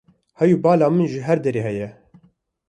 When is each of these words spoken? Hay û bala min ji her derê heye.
Hay 0.39 0.49
û 0.55 0.57
bala 0.65 0.87
min 0.95 1.07
ji 1.13 1.19
her 1.27 1.39
derê 1.45 1.61
heye. 1.69 1.89